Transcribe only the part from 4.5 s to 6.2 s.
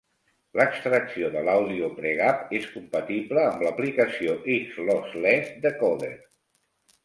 X Lossless Decoder.